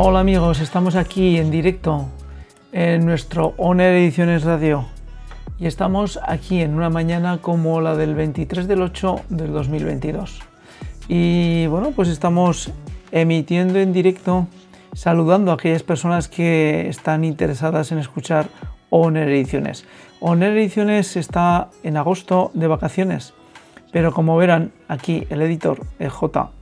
[0.00, 2.06] Hola amigos, estamos aquí en directo
[2.70, 4.86] en nuestro Oner Ediciones Radio
[5.58, 10.38] y estamos aquí en una mañana como la del 23 del 8 del 2022.
[11.08, 12.70] Y bueno, pues estamos
[13.10, 14.46] emitiendo en directo
[14.92, 18.46] saludando a aquellas personas que están interesadas en escuchar
[18.90, 19.84] Oner Ediciones.
[20.20, 23.34] Oner Ediciones está en agosto de vacaciones,
[23.90, 26.52] pero como verán aquí el editor, el J,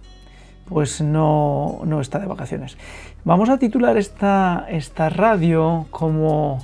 [0.69, 2.77] pues no, no está de vacaciones.
[3.25, 6.59] Vamos a titular esta, esta radio como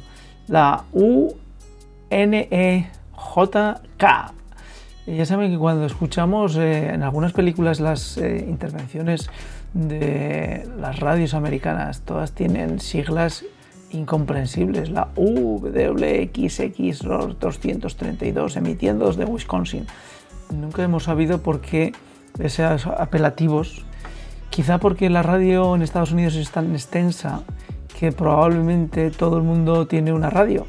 [0.48, 2.88] la UNEJK.
[5.06, 9.30] Ya saben que cuando escuchamos eh, en algunas películas las eh, intervenciones
[9.74, 13.44] de las radios americanas, todas tienen siglas
[13.90, 14.90] incomprensibles.
[14.90, 19.86] La WXX 232 emitiendo desde Wisconsin.
[20.50, 21.92] Nunca hemos sabido por qué
[22.38, 23.84] esos apelativos
[24.52, 27.42] Quizá porque la radio en Estados Unidos es tan extensa
[27.98, 30.66] que probablemente todo el mundo tiene una radio.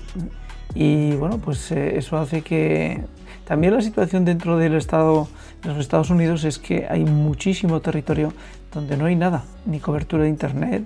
[0.74, 3.04] Y bueno, pues eh, eso hace que
[3.44, 5.28] también la situación dentro del estado
[5.62, 8.32] de los Estados Unidos es que hay muchísimo territorio
[8.74, 10.86] donde no hay nada, ni cobertura de internet,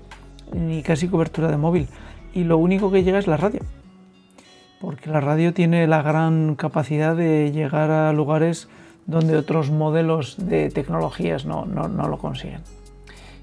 [0.52, 1.88] ni casi cobertura de móvil.
[2.34, 3.62] Y lo único que llega es la radio.
[4.82, 8.70] Porque la radio tiene la gran capacidad de llegar a lugares
[9.06, 12.62] donde otros modelos de tecnologías no, no, no lo consiguen.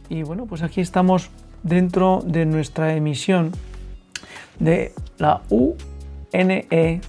[0.09, 1.31] Y bueno, pues aquí estamos
[1.63, 3.53] dentro de nuestra emisión
[4.59, 7.01] de la UNEJK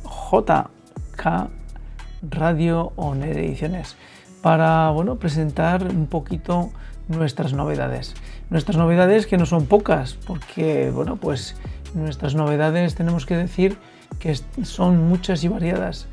[2.30, 3.98] Radio ONER Ediciones
[4.42, 6.72] para bueno, presentar un poquito
[7.08, 8.16] nuestras novedades.
[8.50, 11.56] Nuestras novedades que no son pocas, porque bueno, pues
[11.94, 13.78] nuestras novedades tenemos que decir
[14.20, 16.08] que son muchas y variadas,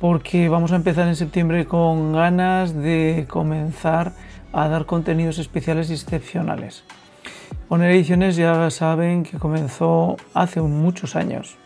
[0.00, 4.12] porque vamos a empezar en septiembre con ganas de comenzar
[4.52, 6.84] a dar contenidos especiales y excepcionales.
[7.68, 11.56] Poner Ediciones ya saben que comenzó hace muchos años.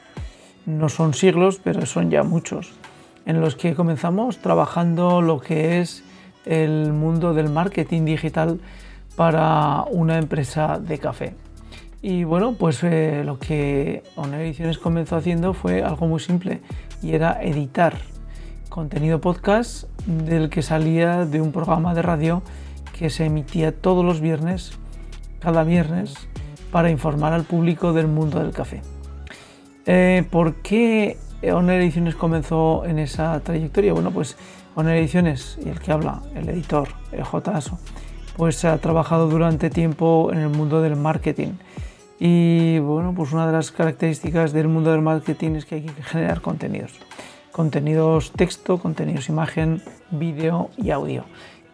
[0.66, 2.72] No son siglos, pero son ya muchos,
[3.26, 6.04] en los que comenzamos trabajando lo que es
[6.44, 8.60] el mundo del marketing digital
[9.16, 11.34] para una empresa de café.
[12.00, 16.60] Y bueno, pues eh, lo que Oner Ediciones comenzó haciendo fue algo muy simple
[17.00, 17.96] y era editar
[18.68, 22.42] contenido podcast del que salía de un programa de radio
[23.02, 24.78] que se emitía todos los viernes,
[25.40, 26.14] cada viernes,
[26.70, 28.80] para informar al público del mundo del café.
[29.86, 31.16] Eh, ¿Por qué
[31.52, 33.92] Oner Ediciones comenzó en esa trayectoria?
[33.92, 34.36] Bueno, pues
[34.76, 37.80] Oner Ediciones, y el que habla, el editor, el JASO,
[38.36, 41.54] pues ha trabajado durante tiempo en el mundo del marketing.
[42.20, 46.02] Y bueno, pues una de las características del mundo del marketing es que hay que
[46.04, 46.92] generar contenidos.
[47.50, 49.82] Contenidos texto, contenidos imagen,
[50.12, 51.24] vídeo y audio.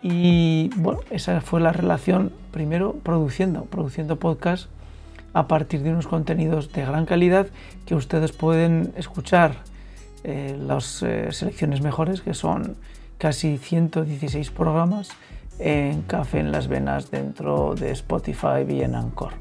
[0.02, 4.68] Y bueno, esa fue la relación, primero produciendo, produciendo podcast
[5.32, 7.48] a partir de unos contenidos de gran calidad
[7.86, 9.56] que ustedes pueden escuchar
[10.24, 12.76] eh, las eh, selecciones mejores, que son
[13.18, 15.10] casi 116 programas
[15.58, 19.32] en Café en las Venas dentro de Spotify y en Anchor.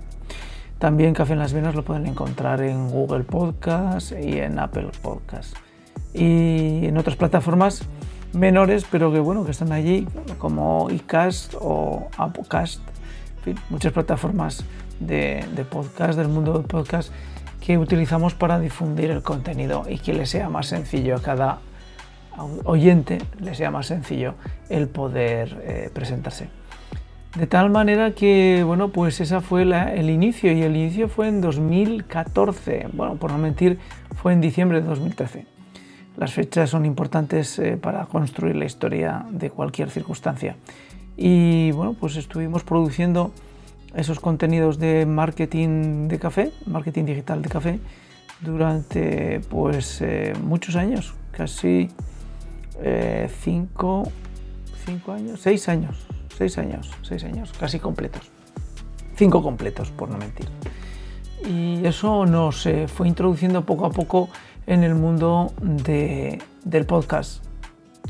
[0.79, 5.55] También Café en las Venas lo pueden encontrar en Google Podcast y en Apple Podcast.
[6.13, 7.83] Y en otras plataformas
[8.33, 10.07] menores, pero que bueno, que están allí,
[10.37, 12.81] como iCast o Apocast,
[13.69, 14.63] muchas plataformas
[14.99, 17.11] de, podcast, del mundo del podcast,
[17.61, 21.59] que utilizamos para difundir el contenido y que le sea más sencillo a cada
[22.65, 24.35] oyente, le sea más sencillo
[24.69, 26.49] el poder eh, presentarse.
[27.35, 31.41] De tal manera que, bueno, pues esa fue el inicio y el inicio fue en
[31.41, 33.79] 2014, bueno, por no mentir,
[34.15, 35.56] fue en diciembre de 2013.
[36.17, 40.55] Las fechas son importantes eh, para construir la historia de cualquier circunstancia.
[41.15, 43.31] Y bueno, pues estuvimos produciendo
[43.95, 47.79] esos contenidos de marketing de café, marketing digital de café,
[48.41, 51.89] durante pues eh, muchos años, casi
[52.81, 54.11] eh, cinco,
[54.85, 58.31] cinco años, seis años, seis años, seis años, casi completos.
[59.15, 60.47] Cinco completos, por no mentir.
[61.47, 64.29] Y eso nos fue introduciendo poco a poco
[64.67, 67.43] en el mundo del podcast.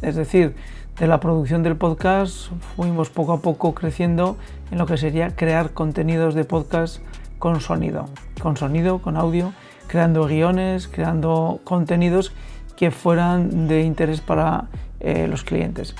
[0.01, 0.55] Es decir,
[0.99, 4.37] de la producción del podcast fuimos poco a poco creciendo
[4.71, 6.99] en lo que sería crear contenidos de podcast
[7.37, 8.09] con sonido,
[8.41, 9.53] con sonido, con audio,
[9.87, 12.33] creando guiones, creando contenidos
[12.75, 14.65] que fueran de interés para
[14.99, 15.95] eh, los clientes.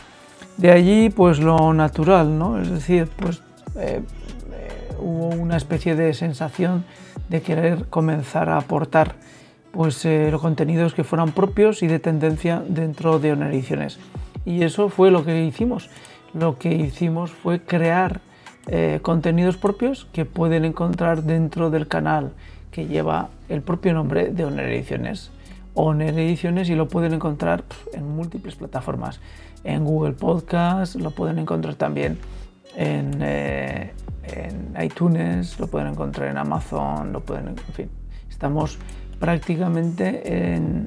[0.58, 2.60] De allí, pues lo natural, ¿no?
[2.60, 3.42] Es decir, pues
[3.76, 4.02] eh,
[4.52, 6.86] eh, hubo una especie de sensación
[7.30, 9.16] de querer comenzar a aportar
[9.78, 14.00] pues, eh, los contenidos que fueran propios y de tendencia dentro de Ediciones.
[14.44, 15.92] Y eso fue lo que hicimos.
[16.34, 18.22] Lo que hicimos fue crear
[18.66, 22.32] eh, contenidos propios que pueden encontrar dentro del canal
[22.72, 25.30] que lleva el propio nombre de Oner Ediciones.
[25.76, 27.64] Oner Ediciones y lo pueden encontrar
[27.94, 29.20] en múltiples plataformas.
[29.64, 32.18] En Google Podcast, lo pueden encontrar también
[32.76, 37.90] en, eh, en iTunes, lo pueden encontrar en Amazon, lo pueden, en fin,
[38.28, 38.80] estamos
[39.20, 40.86] prácticamente en,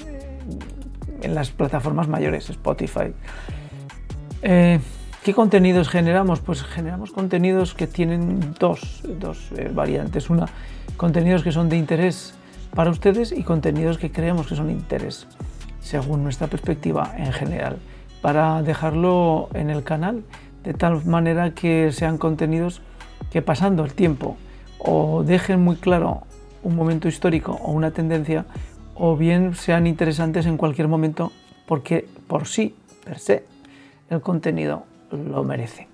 [1.22, 3.12] las plataformas mayores, Spotify.
[4.42, 4.80] Eh,
[5.22, 6.40] ¿Qué contenidos generamos?
[6.40, 10.30] Pues generamos contenidos que tienen dos, dos eh, variantes.
[10.30, 10.46] Una,
[10.96, 12.34] contenidos que son de interés
[12.74, 15.26] para ustedes y contenidos que creemos que son de interés
[15.80, 17.78] según nuestra perspectiva en general,
[18.22, 20.22] para dejarlo en el canal
[20.62, 22.82] de tal manera que sean contenidos
[23.30, 24.36] que pasando el tiempo
[24.78, 26.22] o dejen muy claro
[26.62, 28.46] un momento histórico o una tendencia
[28.94, 31.32] o bien sean interesantes en cualquier momento
[31.66, 32.74] porque por sí,
[33.04, 33.44] per se,
[34.10, 35.88] el contenido lo merece.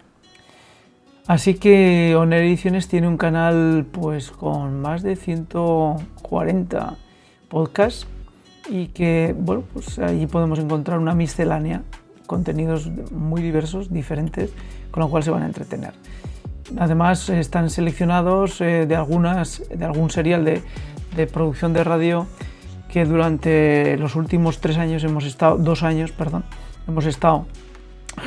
[1.26, 6.96] Así que Oner Ediciones tiene un canal pues con más de 140
[7.48, 8.06] podcasts
[8.68, 11.82] y que bueno, pues allí podemos encontrar una miscelánea,
[12.26, 14.52] contenidos muy diversos, diferentes,
[14.90, 15.94] con lo cual se van a entretener.
[16.78, 22.26] Además están seleccionados eh, de, algunas, de algún serial de, producción de radio
[22.90, 26.44] que durante los últimos tres años hemos estado, dos años, perdón,
[26.86, 27.46] hemos estado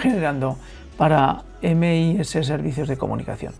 [0.02, 0.58] generando
[0.98, 3.54] para MIS Servicios de Comunicación.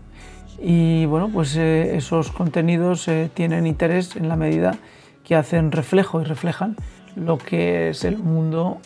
[0.58, 4.76] Y bueno, pues eh, esos contenidos eh, tienen interés en la medida
[5.24, 6.76] que hacen reflejo y reflejan
[7.16, 8.80] lo que es el mundo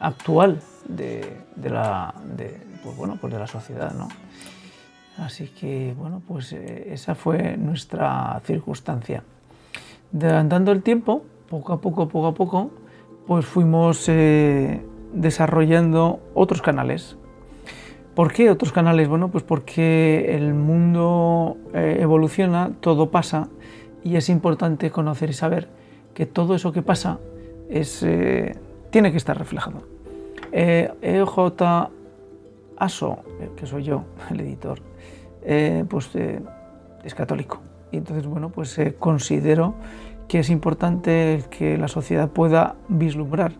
[0.00, 2.14] actual de, la,
[2.82, 3.92] pues bueno, pues de la sociedad.
[3.92, 4.08] ¿no?
[5.18, 9.22] Así que bueno, pues eh, esa fue nuestra circunstancia.
[10.14, 12.70] Adelantando el tiempo, poco a poco, poco a poco,
[13.26, 14.08] pues fuimos
[15.14, 17.16] desarrollando otros canales.
[18.14, 19.08] ¿Por qué otros canales?
[19.08, 23.48] Bueno, pues porque el mundo eh, evoluciona, todo pasa
[24.04, 25.68] y es importante conocer y saber
[26.14, 27.18] que todo eso que pasa
[27.68, 28.56] es, eh,
[28.90, 29.82] tiene que estar reflejado.
[30.52, 31.90] Eh, EJ
[32.76, 34.80] Aso, eh, que soy yo, el editor,
[35.88, 37.60] pues es católico.
[37.92, 39.74] Y entonces, bueno, pues considero
[40.26, 43.52] que es importante que la sociedad pueda vislumbrar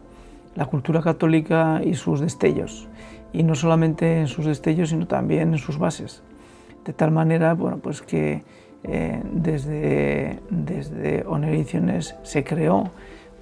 [0.55, 2.88] la cultura católica y sus destellos,
[3.32, 6.22] y no solamente en sus destellos, sino también en sus bases.
[6.84, 8.44] De tal manera, bueno, pues que
[8.84, 12.90] eh, desde, desde Ediciones se creó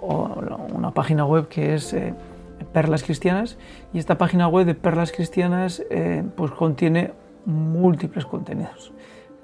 [0.01, 2.15] una página web que es eh,
[2.65, 3.59] Perlas Cristianas
[3.93, 7.13] y esta página web de Perlas Cristianas eh, pues contiene
[7.47, 8.93] múltiples contenidos.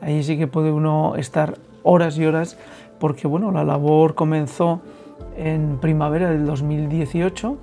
[0.00, 2.58] Ahí sí que puede uno estar horas y horas
[2.98, 4.80] porque bueno, la labor comenzó
[5.36, 7.56] en primavera del 2018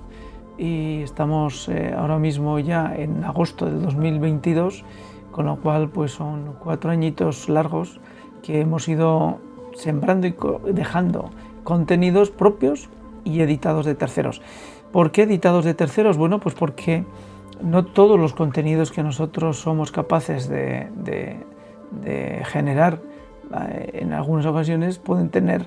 [0.58, 4.84] y estamos eh, ahora mismo ya en agosto del 2022,
[5.30, 8.00] con lo cual pues son cuatro añitos largos
[8.42, 9.38] que hemos ido
[9.74, 10.34] sembrando y
[10.72, 11.30] dejando
[11.64, 12.88] contenidos propios
[13.24, 14.40] y editados de terceros.
[14.96, 16.16] ¿Por qué editados de terceros?
[16.16, 17.04] Bueno, pues porque
[17.60, 21.36] no todos los contenidos que nosotros somos capaces de,
[22.46, 23.02] generar
[23.68, 25.66] eh, en algunas ocasiones pueden tener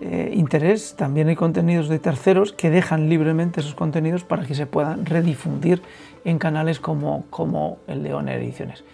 [0.00, 4.64] eh, interés, también hay contenidos de terceros que dejan libremente esos contenidos para que se
[4.64, 5.82] puedan redifundir
[6.24, 8.84] en canales como, como el de Oner Ediciones.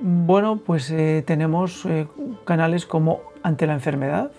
[0.00, 1.86] Bueno, pues eh, tenemos
[2.46, 4.30] canales como Ante la enfermedad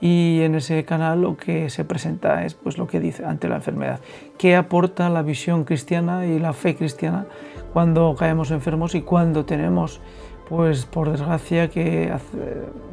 [0.00, 3.56] y en ese canal lo que se presenta es pues lo que dice Ante la
[3.56, 4.00] enfermedad,
[4.38, 7.26] qué aporta la visión cristiana y la fe cristiana
[7.72, 10.00] cuando caemos enfermos y cuando tenemos
[10.48, 12.12] pues por desgracia que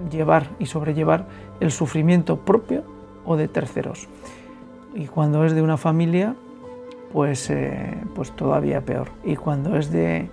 [0.09, 1.25] llevar y sobrellevar
[1.59, 2.83] el sufrimiento propio
[3.25, 4.07] o de terceros.
[4.93, 6.35] Y cuando es de una familia,
[7.11, 9.09] pues, eh, pues todavía peor.
[9.23, 10.29] Y cuando es de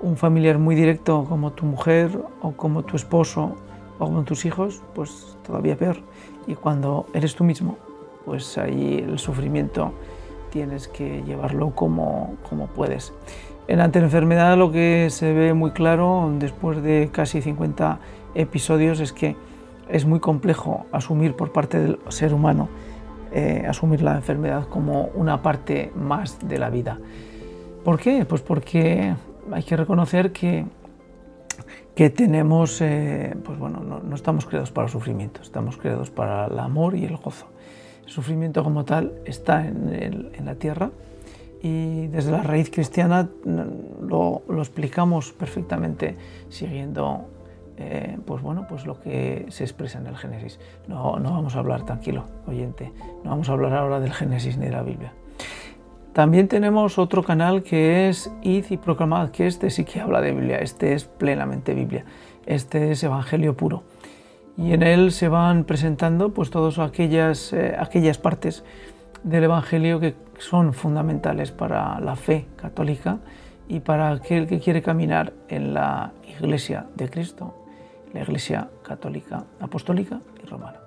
[0.00, 3.56] un familiar muy directo como tu mujer o como tu esposo
[3.98, 5.98] o como tus hijos, pues todavía peor.
[6.46, 7.76] Y cuando eres tú mismo,
[8.24, 9.92] pues ahí el sufrimiento
[10.50, 13.12] tienes que llevarlo como, como puedes.
[13.68, 18.00] En ante la enfermedad lo que se ve muy claro después de casi 50
[18.34, 19.36] episodios es que
[19.88, 22.68] es muy complejo asumir por parte del ser humano,
[23.32, 26.98] eh, asumir la enfermedad como una parte más de la vida.
[27.84, 28.24] ¿Por qué?
[28.24, 29.14] Pues porque
[29.50, 30.64] hay que reconocer que,
[31.94, 36.58] que tenemos, eh, pues bueno, no, estamos creados para el sufrimiento, estamos creados para el
[36.58, 37.46] amor y el gozo.
[38.04, 40.90] El sufrimiento como tal está en, en la tierra,
[41.62, 46.16] y desde la raíz cristiana lo, lo explicamos perfectamente
[46.48, 47.28] siguiendo
[47.78, 50.58] eh, pues bueno, pues lo que se expresa en el Génesis.
[50.88, 52.92] No, no vamos a hablar, tranquilo, oyente,
[53.24, 55.12] no vamos a hablar ahora del Génesis ni de la Biblia.
[56.12, 60.32] También tenemos otro canal que es Id y Proclamad, que este sí que habla de
[60.32, 62.04] Biblia, este es plenamente Biblia,
[62.44, 63.82] este es Evangelio puro.
[64.58, 68.62] Y en él se van presentando pues todas aquellas, eh, aquellas partes
[69.22, 73.20] del Evangelio que son fundamentales para la fe católica
[73.66, 77.54] y para aquel que quiere caminar en la Iglesia de Cristo,
[78.12, 80.81] la Iglesia católica, apostólica y romana.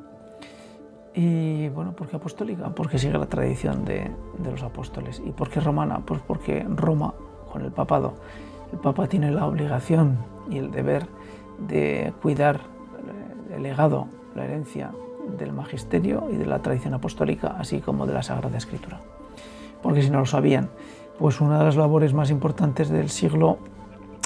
[1.15, 2.69] Y bueno, ¿por qué apostólica?
[2.69, 4.11] Porque sigue la tradición de,
[4.43, 5.21] los apóstoles.
[5.25, 6.01] ¿Y por qué romana?
[6.05, 7.13] Pues porque Roma,
[7.51, 8.15] con el papado,
[8.73, 10.17] el papa tiene la obligación
[10.49, 11.07] y el deber
[11.57, 12.59] de cuidar
[13.53, 14.91] el legado, la herencia
[15.37, 18.99] del magisterio y de la tradición apostólica, así como de la Sagrada Escritura.
[19.81, 20.69] Porque si no lo sabían,
[21.17, 23.57] pues una de las labores más importantes del siglo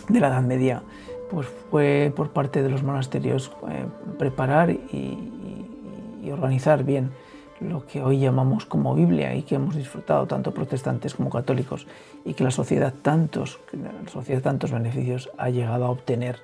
[0.08, 0.82] de la Edad Media
[1.30, 3.86] pues fue por parte de los monasterios eh,
[4.18, 5.59] preparar y,
[6.22, 7.12] y organizar bien
[7.60, 11.88] lo que hoy llamamos como Biblia y que hemos disfrutado tanto protestantes como católicos
[12.26, 16.40] y que la sociedad tantos, la sociedad tantos beneficios ha llegado a obtener.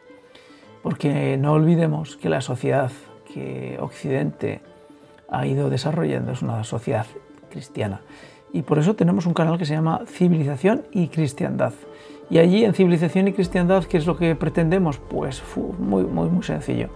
[0.84, 2.92] Porque no olvidemos que la sociedad
[3.34, 4.62] que Occidente
[5.30, 7.08] ha ido desarrollando es una sociedad
[7.50, 8.02] cristiana.
[8.54, 11.74] Y por eso tenemos un canal que se llama Civilización y Cristiandad.
[12.30, 14.98] Y allí en Civilización y Cristiandad, ¿qué es lo que pretendemos?
[14.98, 15.44] Pues
[15.80, 16.90] muy, muy, muy sencillo.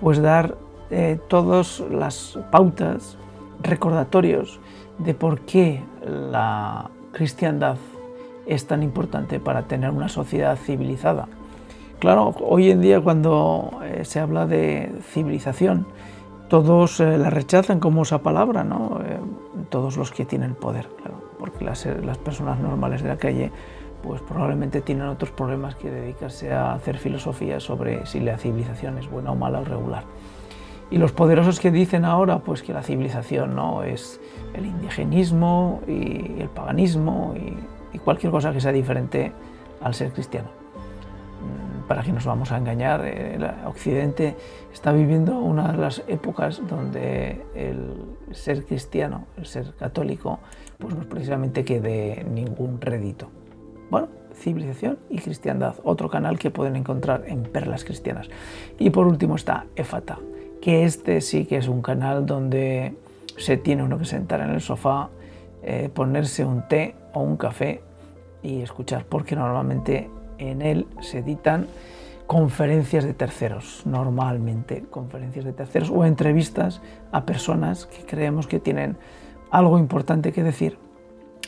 [0.00, 0.56] Pues dar
[0.90, 3.16] eh, todas las pautas,
[3.62, 4.60] recordatorios
[4.98, 7.76] de por qué la cristiandad
[8.46, 11.28] es tan importante para tener una sociedad civilizada.
[11.98, 15.86] Claro, hoy en día cuando eh, se habla de civilización,
[16.48, 19.00] todos eh, la rechazan como esa palabra, ¿no?
[19.70, 23.50] todos los que tienen poder, claro, porque las, las, personas normales de la calle
[24.02, 29.10] pues probablemente tienen otros problemas que dedicarse a hacer filosofía sobre si la civilización es
[29.10, 30.04] buena o mala o regular.
[30.90, 34.20] Y los poderosos que dicen ahora pues que la civilización no es
[34.54, 39.32] el indigenismo y el paganismo y, cualquier cosa que sea diferente
[39.80, 40.50] al ser cristiano.
[41.40, 44.36] Mm, para que nos vamos a engañar, el Occidente
[44.70, 50.40] está viviendo una de las épocas donde el ser cristiano, el ser católico,
[50.78, 53.30] pues no es precisamente que de ningún rédito.
[53.90, 58.28] Bueno, civilización y cristiandad, otro canal que pueden encontrar en Perlas Cristianas.
[58.78, 60.18] Y por último está Efata
[60.66, 62.96] que este sí que es un canal donde
[63.36, 65.10] se tiene uno que sentar en el sofá,
[65.62, 67.82] eh, ponerse un té o un café
[68.42, 71.68] y escuchar, porque normalmente en él se editan
[72.26, 76.82] conferencias de terceros, normalmente conferencias de terceros o entrevistas
[77.12, 78.96] a personas que creemos que tienen
[79.52, 80.78] algo importante que decir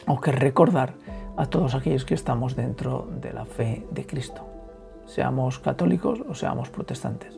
[0.06, 0.94] o que recordar
[1.36, 4.46] a todos aquellos que estamos dentro de la fe de Cristo,
[5.06, 7.36] seamos católicos o seamos protestantes.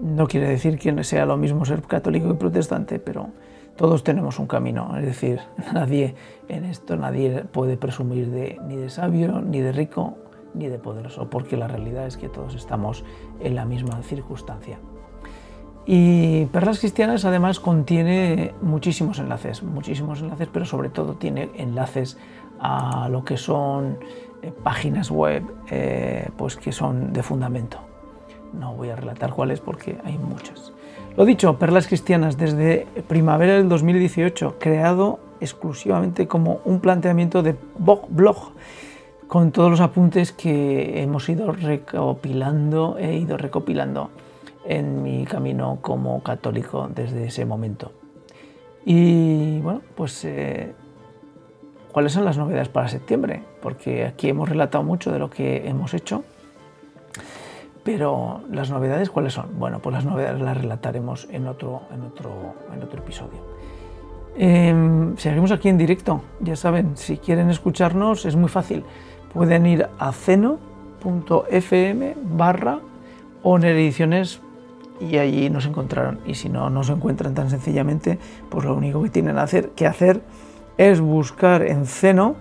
[0.00, 3.28] No quiere decir que sea lo mismo ser católico y protestante, pero
[3.76, 4.96] todos tenemos un camino.
[4.98, 5.40] Es decir,
[5.74, 6.14] nadie
[6.48, 10.16] en esto, nadie puede presumir de, ni de sabio, ni de rico,
[10.54, 13.04] ni de poderoso, porque la realidad es que todos estamos
[13.40, 14.78] en la misma circunstancia.
[15.88, 22.18] Y Perlas Cristianas además contiene muchísimos enlaces, muchísimos enlaces, pero sobre todo tiene enlaces
[22.58, 23.98] a lo que son
[24.42, 27.78] eh, páginas web eh, pues que son de fundamento.
[28.58, 30.72] No voy a relatar cuáles porque hay muchas.
[31.16, 38.52] Lo dicho, Perlas Cristianas desde primavera del 2018, creado exclusivamente como un planteamiento de blog
[39.26, 44.10] con todos los apuntes que hemos ido recopilando, he ido recopilando
[44.66, 47.92] en mi camino como católico desde ese momento.
[48.84, 50.74] Y bueno, pues eh,
[51.92, 53.42] ¿cuáles son las novedades para septiembre?
[53.60, 56.24] Porque aquí hemos relatado mucho de lo que hemos hecho
[57.86, 59.60] pero las novedades, ¿cuáles son?
[59.60, 62.32] Bueno, pues las novedades las relataremos en otro, en otro,
[62.74, 63.38] en otro episodio.
[64.36, 68.82] Em, seguimos aquí en directo, ya saben, si quieren escucharnos es muy fácil.
[69.32, 70.66] Pueden ir a ceno.fm
[72.36, 72.80] barra
[74.98, 76.18] y allí nos encontrarán.
[76.26, 78.18] Y si no nos encuentran tan sencillamente,
[78.50, 79.36] pues lo único que tienen
[79.76, 80.22] que hacer
[80.76, 82.34] es buscar en Ceno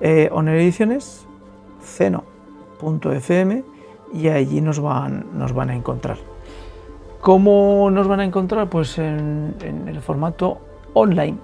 [0.00, 0.30] eh,
[1.82, 3.71] ceno.fm
[4.12, 6.18] y allí nos van, nos van a encontrar.
[7.20, 8.68] ¿Cómo nos van a encontrar?
[8.68, 10.58] Pues en, el formato
[10.92, 11.38] online.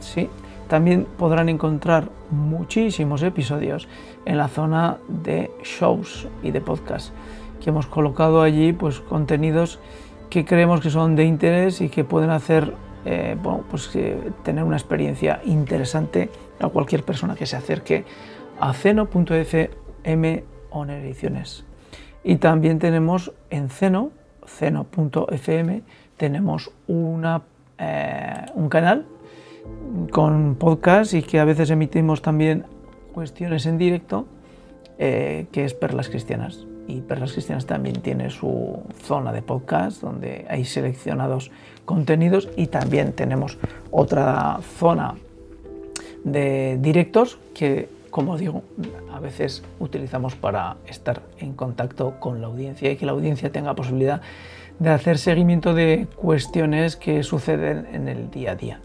[0.00, 0.28] ¿sí?
[0.68, 3.88] También podrán encontrar muchísimos episodios
[4.24, 7.12] en la zona de shows y de podcast
[7.62, 9.78] que hemos colocado allí pues contenidos
[10.30, 13.90] que creemos que son de interés y que pueden hacer eh, bueno, pues,
[14.42, 18.04] tener una experiencia interesante a cualquier persona que se acerque
[18.58, 21.64] a ceno.fm on ediciones.
[22.24, 24.10] Y también tenemos en Ceno,
[24.46, 25.82] ceno.fm,
[26.16, 27.42] tenemos una,
[27.78, 29.06] eh, un canal
[30.10, 32.64] con podcast y que a veces emitimos también
[33.12, 34.26] cuestiones en directo,
[34.98, 36.66] eh, que es Perlas Cristianas.
[36.88, 41.50] Y Perlas Cristianas también tiene su zona de podcast donde hay seleccionados
[41.84, 43.58] contenidos y también tenemos
[43.90, 45.14] otra zona
[46.24, 48.62] de directos que, como digo,
[49.10, 53.74] a veces utilizamos para estar en contacto con la audiencia y que la audiencia tenga
[53.74, 54.20] posibilidad
[54.78, 58.80] de hacer seguimiento de cuestiones que suceden en el día a día.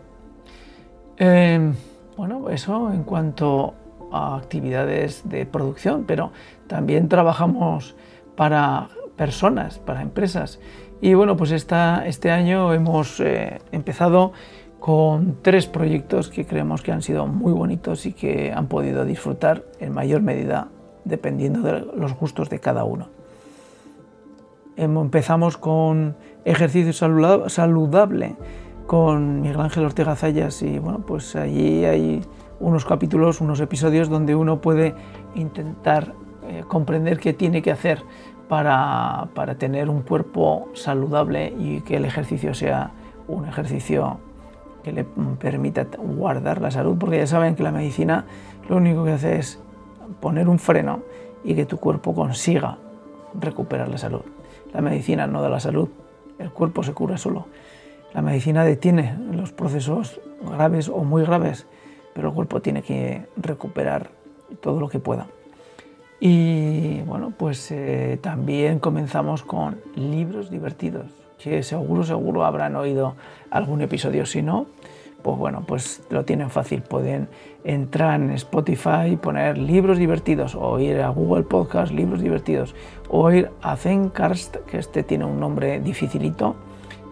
[1.17, 1.75] Em,
[2.15, 3.73] bueno, eso en cuanto
[4.13, 6.31] a actividades de producción, pero
[6.67, 7.97] también trabajamos
[8.37, 10.57] para personas, para empresas.
[11.01, 14.31] Y bueno, pues este año hemos eh, empezado
[14.79, 19.63] con tres proyectos que creemos que han sido muy bonitos y que han podido disfrutar
[19.79, 20.69] en mayor medida
[21.03, 23.09] dependiendo de los gustos de cada uno.
[24.75, 26.15] Empezamos con
[26.45, 28.35] ejercicio saludable
[28.85, 32.21] con Miguel Ángel Ortega Zayas y bueno, pues allí hay
[32.59, 34.95] unos capítulos, unos episodios donde uno puede
[35.35, 36.13] intentar
[36.47, 38.01] eh, comprender qué tiene que hacer
[38.47, 42.91] para, para, tener un cuerpo saludable y que el ejercicio sea
[43.27, 44.19] un ejercicio
[44.83, 45.03] que le
[45.39, 48.25] permita guardar la salud, porque ya saben que la medicina
[48.69, 49.59] lo único que hace es
[50.19, 51.01] poner un freno
[51.43, 52.77] y que tu cuerpo consiga
[53.39, 54.21] recuperar la salud.
[54.73, 55.89] La medicina no da la salud,
[56.39, 57.47] el cuerpo se cura solo.
[58.13, 61.67] La medicina detiene los procesos graves o muy graves,
[62.13, 64.09] pero el cuerpo tiene que recuperar
[64.61, 65.27] todo lo que pueda.
[66.19, 73.15] Y bueno, pues eh, también comenzamos con libros divertidos, que seguro, seguro habrán oído
[73.51, 74.67] algún episodio, si no,
[75.21, 77.27] pues bueno, pues lo tienen fácil, pueden
[77.63, 82.75] entrar en Spotify, poner libros divertidos, o ir a Google Podcast, libros divertidos,
[83.09, 86.55] o ir a Zencast, que este tiene un nombre dificilito,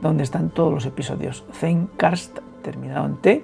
[0.02, 1.44] donde están todos los episodios.
[1.52, 3.44] Zencast, terminado en T.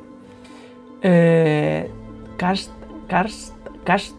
[1.01, 1.91] Eh,
[2.37, 2.71] cast,
[3.07, 4.15] cast, cast,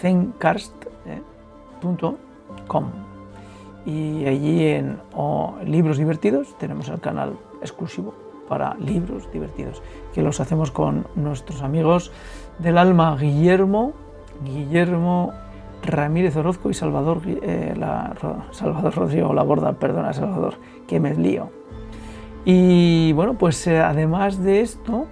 [0.00, 2.86] zencast.com.
[2.88, 3.05] Eh,
[3.86, 4.98] y allí en
[5.64, 8.14] Libros Divertidos tenemos el canal exclusivo
[8.48, 9.82] para libros divertidos,
[10.12, 12.12] que los hacemos con nuestros amigos
[12.58, 13.92] del alma Guillermo,
[14.44, 15.32] Guillermo
[15.82, 17.74] Ramírez Orozco y Salvador, eh,
[18.50, 20.54] Salvador Rodrigo Laborda, perdona Salvador,
[20.86, 21.50] que me lío.
[22.44, 25.06] Y bueno, pues eh, además de esto,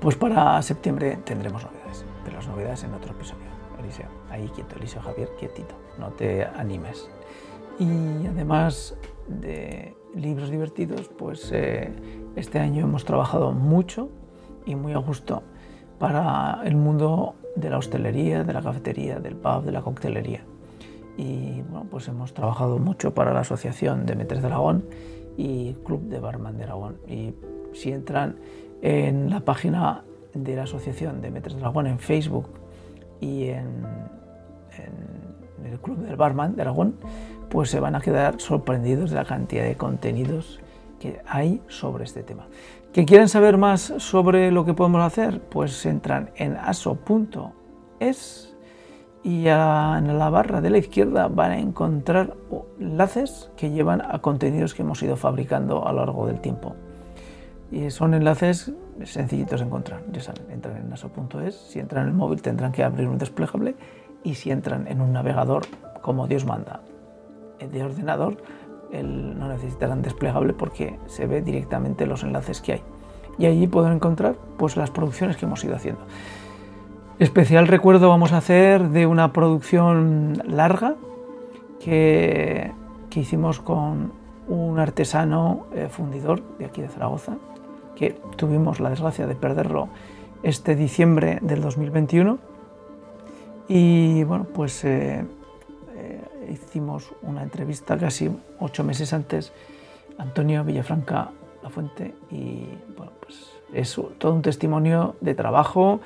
[0.00, 3.42] pues para septiembre tendremos novedades, pero las novedades en otro episodio.
[3.80, 7.10] Eliseo, ahí quieto, Eliseo Javier, quietito, no te animes.
[7.82, 11.92] Y además de libros divertidos, pues eh,
[12.36, 14.08] este año hemos trabajado mucho
[14.64, 15.42] y muy a gusto
[15.98, 20.44] para el mundo de la hostelería, de la cafetería, del pub, de la coctelería.
[21.16, 24.84] Y bueno, pues hemos trabajado mucho para la Asociación de Metres de Aragón
[25.36, 26.98] y Club de Barman de Aragón.
[27.08, 27.34] Y
[27.72, 28.36] si entran
[28.80, 32.46] en la página de la Asociación de Metres de Aragón en Facebook
[33.20, 33.84] y en,
[34.78, 36.96] en el Club del Barman de Aragón,
[37.52, 40.58] pues se van a quedar sorprendidos de la cantidad de contenidos
[40.98, 42.46] que hay sobre este tema.
[42.94, 45.38] ¿Que quieren saber más sobre lo que podemos hacer?
[45.38, 48.54] Pues entran en aso.es
[49.22, 52.34] y en la barra de la izquierda van a encontrar
[52.80, 56.74] enlaces que llevan a contenidos que hemos ido fabricando a lo largo del tiempo.
[57.70, 58.72] Y son enlaces
[59.04, 60.00] sencillitos de encontrar.
[60.10, 61.54] Ya saben, entran en aso.es.
[61.54, 63.74] Si entran en el móvil tendrán que abrir un desplegable
[64.24, 65.64] y si entran en un navegador
[66.00, 66.80] como Dios manda,
[67.68, 68.36] de ordenador,
[68.92, 72.82] no necesitarán desplegable porque se ve directamente los enlaces que hay.
[73.38, 76.02] Y allí pueden encontrar pues, las producciones que hemos ido haciendo.
[77.18, 80.96] Especial recuerdo vamos a hacer de una producción larga
[81.80, 82.72] que,
[83.10, 84.12] que hicimos con
[84.48, 87.36] un artesano eh, fundidor de aquí de Zaragoza,
[87.96, 89.88] que tuvimos la desgracia de perderlo
[90.42, 92.38] este diciembre del 2021.
[93.68, 95.24] Y bueno, pues eh,
[96.50, 99.52] hicimos una entrevista casi ocho meses antes,
[100.18, 101.30] Antonio Villafranca
[101.62, 106.00] La Fuente, y bueno, pues es todo un testimonio de trabajo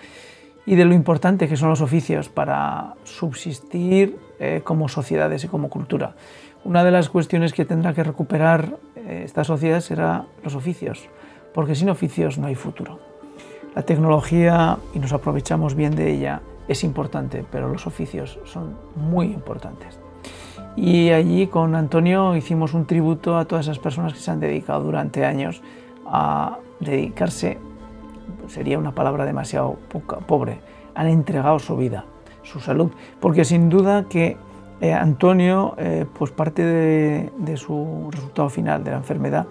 [0.67, 5.71] y de lo importante que son los oficios para subsistir eh, como sociedades y como
[5.71, 6.15] cultura.
[6.65, 11.09] Una de las cuestiones que tendrá que recuperar eh, esta sociedad será los oficios,
[11.55, 12.99] porque sin oficios no hay futuro.
[13.75, 19.27] La tecnología, y nos aprovechamos bien de ella, es importante, pero los oficios son muy
[19.27, 20.01] importantes.
[20.77, 24.85] Y allí con Antonio hicimos un tributo a todas esas personas que se han dedicado
[24.85, 25.63] durante años
[26.05, 27.59] a dedicarse,
[28.49, 29.79] sería una palabra demasiado
[30.27, 30.61] pobre,
[30.95, 32.05] han entregado su vida,
[32.43, 34.37] su salud, porque sin duda que
[34.83, 39.47] eh, Antonio, eh, pues parte de, su resultado final de la enfermedad,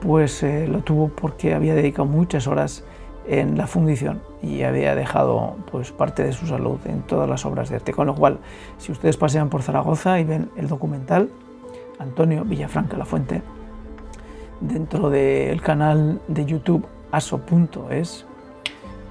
[0.00, 2.84] pues eh, lo tuvo porque había dedicado muchas horas
[3.26, 7.70] en la fundición y había dejado pues parte de su salud en todas las obras
[7.70, 7.92] de arte.
[7.92, 8.38] Con lo cual,
[8.78, 11.30] si ustedes pasean por Zaragoza y ven el documental
[11.98, 13.42] Antonio Villafranca La Fuente,
[14.60, 18.26] dentro del canal de YouTube aso.es,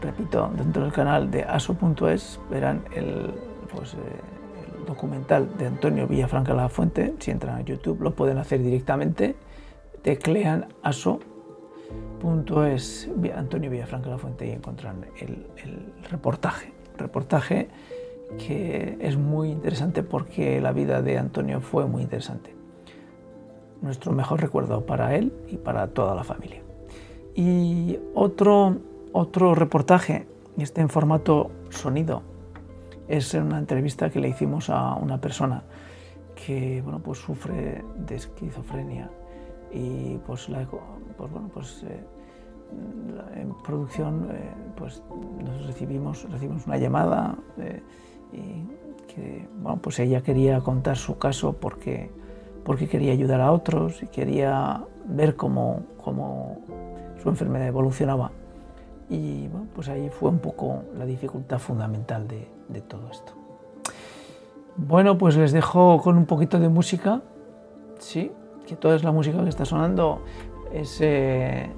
[0.02, 3.34] repito, dentro del canal de aso.es verán el,
[3.74, 3.98] pues, eh,
[4.80, 7.14] el documental de Antonio Villafranca La Fuente.
[7.20, 9.36] Si entran a YouTube lo pueden hacer directamente,
[10.02, 11.20] teclean aso
[12.22, 15.46] punto es Antonio Villafranca La Fuente y encontrarán el,
[16.10, 16.72] reportaje.
[16.98, 17.70] Reportaje
[18.38, 22.54] que es muy interesante porque la vida de Antonio fue muy interesante.
[23.82, 26.62] Nuestro mejor recuerdo para él y para toda la familia.
[27.36, 28.78] Y otro,
[29.12, 30.28] otro reportaje,
[30.58, 32.22] este en formato sonido,
[33.08, 35.64] es una entrevista que le hicimos a una persona
[36.36, 39.10] que bueno, pues sufre de esquizofrenia
[39.74, 40.68] y pues, la,
[41.18, 42.04] pues bueno, pues eh,
[43.36, 45.04] en producción eh, pues
[45.44, 47.82] nos recibimos, recibimos una llamada eh,
[48.32, 52.12] y que bueno, pues ella quería contar su caso porque,
[52.64, 56.62] porque quería ayudar a otros y quería ver cómo, cómo
[57.22, 58.32] su enfermedad evolucionaba.
[59.10, 63.34] Y bueno, pues ahí fue un poco la dificultad fundamental de, de todo esto.
[64.78, 67.22] Bueno, pues les dejo con un poquito de música,
[68.00, 68.32] sí,
[68.66, 70.22] que toda es la música que está sonando
[70.74, 71.70] es de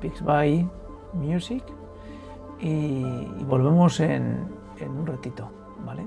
[0.00, 0.68] Pixby
[1.12, 1.62] Music
[2.60, 3.04] y,
[3.44, 4.48] volvemos en,
[4.80, 5.48] en, un ratito,
[5.84, 6.06] ¿vale?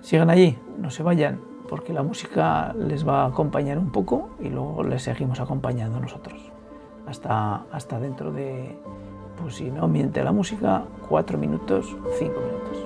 [0.00, 4.48] Sigan allí, no se vayan, porque la música les va a acompañar un poco y
[4.48, 6.52] luego les seguimos acompañando nosotros.
[7.06, 8.76] Hasta, hasta dentro de,
[9.40, 12.84] pues si no miente la música, cuatro minutos, cinco minutos.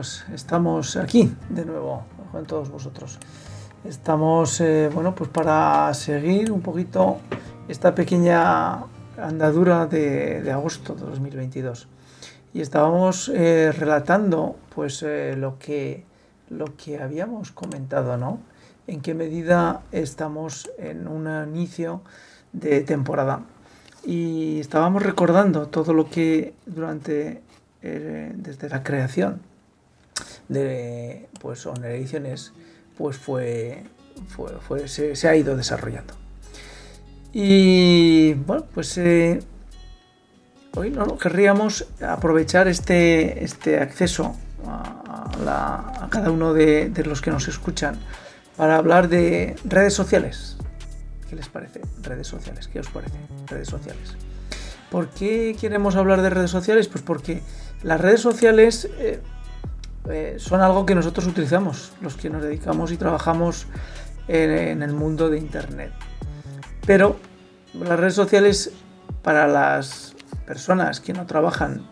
[0.00, 3.18] Pues estamos aquí de nuevo con todos vosotros.
[3.84, 7.18] Estamos, eh, bueno, pues para seguir un poquito
[7.68, 8.84] esta pequeña
[9.18, 11.86] andadura de, agosto de 2022.
[12.54, 16.06] Y estábamos eh, relatando, pues, eh, lo, que,
[16.48, 18.40] lo que habíamos comentado, ¿no?
[18.86, 22.00] En qué medida estamos en un inicio
[22.54, 23.42] de temporada.
[24.02, 27.42] Y estábamos recordando todo lo que durante,
[27.82, 29.49] desde la creación
[30.50, 32.52] de pues, Ediciones
[32.98, 33.84] pues fue,
[34.66, 36.14] fue, se, ha ido desarrollando.
[37.32, 39.40] Y bueno, pues eh,
[40.74, 44.36] hoy no querríamos aprovechar este, este acceso
[44.66, 47.96] a, cada uno de, los que nos escuchan
[48.56, 50.56] para hablar de redes sociales.
[51.28, 51.80] ¿Qué les parece?
[52.02, 53.16] Redes sociales, ¿qué os parece?
[53.46, 54.16] Redes sociales.
[54.90, 56.88] ¿Por qué queremos hablar de redes sociales?
[56.88, 57.42] Pues porque
[57.84, 59.20] las redes sociales eh,
[60.10, 63.66] eh, son algo que nosotros utilizamos, los que nos dedicamos y trabajamos
[64.28, 65.92] en, el mundo de Internet.
[66.86, 67.16] Pero
[67.74, 68.72] las redes sociales
[69.22, 70.14] para las
[70.46, 71.86] personas que no trabajan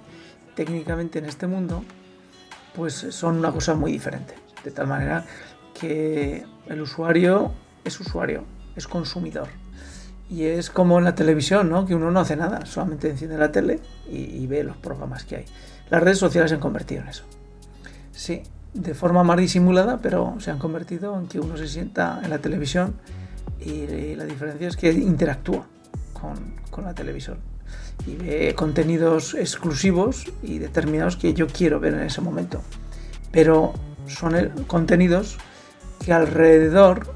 [0.54, 1.84] técnicamente en este mundo,
[2.74, 4.34] pues son una cosa muy diferente.
[4.64, 5.24] De tal manera
[5.78, 7.52] que el usuario
[7.84, 8.44] es usuario,
[8.76, 9.48] es consumidor.
[10.30, 11.86] Y es como en la televisión, ¿no?
[11.86, 15.44] Que uno no hace nada, solamente enciende la tele y ve los programas que hay.
[15.88, 17.24] Las redes sociales se han convertido en eso.
[18.18, 18.42] Sí,
[18.74, 22.40] de forma más disimulada, pero se han convertido en que uno se sienta en la
[22.40, 22.96] televisión
[23.60, 25.64] y la diferencia es que interactúa
[26.12, 27.38] con, la televisión
[28.08, 32.60] y ve contenidos exclusivos y determinados que yo quiero ver en ese momento.
[33.30, 33.72] Pero
[34.08, 34.34] son
[34.66, 35.38] contenidos
[36.04, 37.14] que alrededor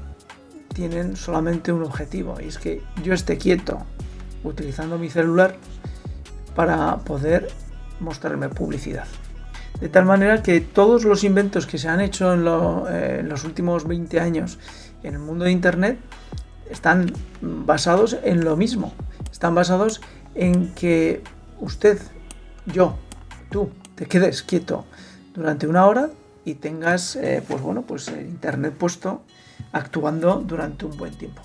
[0.73, 3.79] tienen solamente un objetivo y es que yo esté quieto
[4.45, 5.57] utilizando mi celular
[6.55, 7.49] para poder
[7.99, 9.05] mostrarme publicidad.
[9.83, 13.85] De tal manera que todos los inventos que se han hecho eh, en, los últimos
[13.85, 14.57] 20 años
[15.03, 15.97] en el mundo de Internet
[16.69, 18.93] están basados en lo mismo.
[19.29, 19.99] Están basados
[20.35, 21.21] en que
[21.59, 21.99] usted,
[22.65, 22.95] yo,
[23.51, 24.85] tú, te quedes quieto
[25.33, 26.11] durante una hora
[26.45, 29.23] y tengas, eh, pues bueno, pues internet puesto
[29.73, 31.41] actuando durante un buen tiempo.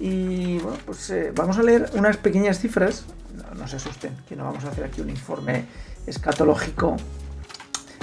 [0.00, 3.04] Y bueno, pues eh, vamos a leer unas pequeñas cifras.
[3.36, 5.66] No, no, se asusten, que no vamos a hacer aquí un informe
[6.06, 6.96] escatológico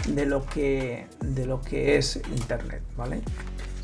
[0.08, 3.22] de lo que, de lo que es Internet, ¿vale?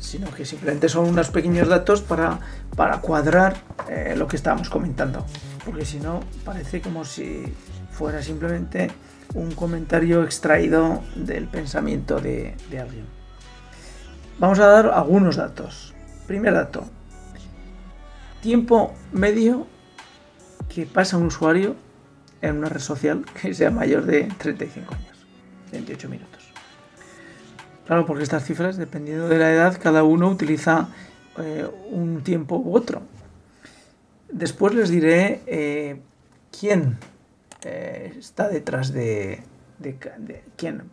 [0.00, 2.40] Sino que simplemente son unos pequeños datos para,
[2.76, 3.56] para cuadrar
[3.88, 5.24] eh, lo que estábamos comentando.
[5.64, 7.44] Porque si no, parece como si
[7.92, 8.90] fuera simplemente
[9.34, 13.06] un comentario extraído del pensamiento de, de alguien.
[14.38, 15.94] Vamos a dar algunos datos.
[16.26, 16.84] Primer dato.
[18.40, 19.66] Tiempo medio
[20.68, 21.76] que pasa un usuario
[22.40, 25.11] en una red social que sea mayor de 35 años.
[25.72, 26.52] 28 minutos.
[27.86, 30.88] Claro, porque estas cifras, dependiendo de la edad, cada uno utiliza
[31.38, 33.02] eh, un tiempo u otro.
[34.30, 36.00] Después les diré eh,
[36.58, 36.98] quién
[37.64, 39.42] eh, está detrás de,
[40.56, 40.84] quién,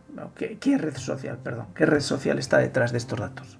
[0.60, 3.58] qué, red social, perdón, qué red social está detrás de estos datos.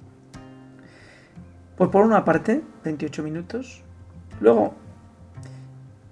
[1.77, 3.83] Pues por una parte, 28 minutos.
[4.41, 4.75] Luego,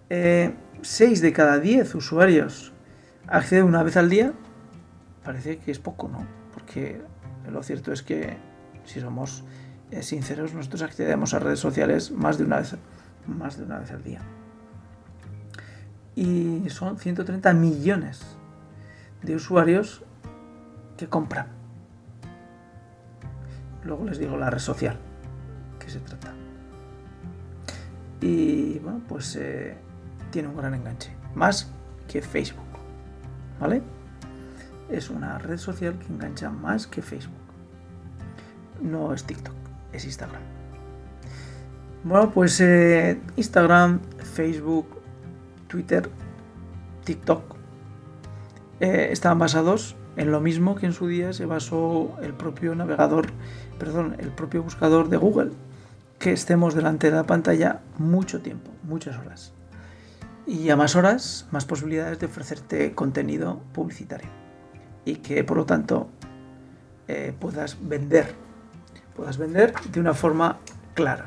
[0.08, 2.72] 6 de cada 10 usuarios
[3.26, 4.32] acceden una vez al día
[5.24, 6.26] parece que es poco, ¿no?
[6.52, 7.00] Porque
[7.50, 8.36] lo cierto es que,
[8.84, 9.44] si somos
[9.90, 12.76] eh, sinceros, nosotros accedemos a redes sociales más de una vez,
[13.26, 14.20] más de una vez al día.
[16.14, 18.38] Y son 130 millones
[19.22, 20.02] de usuarios
[20.96, 21.46] que compran.
[23.84, 24.98] Luego les digo la red social
[25.78, 26.34] que se trata.
[28.20, 29.76] Y bueno, pues eh,
[30.30, 31.14] tiene un gran enganche.
[31.34, 31.70] Más
[32.08, 32.66] que Facebook.
[33.60, 33.82] ¿Vale?
[34.90, 37.34] Es una red social que engancha más que Facebook.
[38.80, 39.54] No es TikTok,
[39.92, 40.42] es Instagram.
[42.04, 44.86] Bueno, pues eh, Instagram, Facebook,
[45.66, 46.08] Twitter,
[47.04, 47.56] TikTok
[48.80, 53.26] eh, están basados en lo mismo que en su día se basó el propio navegador,
[53.78, 55.52] perdón, el propio buscador de Google,
[56.18, 59.52] que estemos delante de la pantalla mucho tiempo, muchas horas.
[60.46, 64.47] Y a más horas, más posibilidades de ofrecerte contenido publicitario
[65.08, 66.08] y que por lo tanto
[67.06, 68.34] eh, puedas vender,
[69.16, 70.58] puedas vender de una forma
[70.94, 71.26] clara.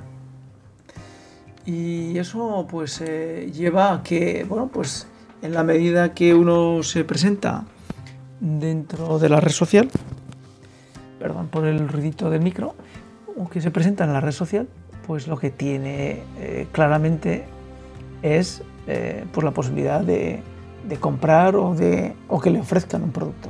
[1.66, 5.08] Y eso pues eh, lleva a que, bueno, pues
[5.42, 7.66] en la medida que uno se presenta
[8.40, 9.90] dentro de la red social,
[11.20, 12.76] perdón por el ruidito del micro,
[13.36, 14.68] o que se presenta en la red social,
[15.08, 17.46] pues lo que tiene eh, claramente
[18.22, 18.64] es
[19.32, 20.42] pues la posibilidad de,
[20.88, 23.50] de comprar o, de, o que le ofrezcan un producto.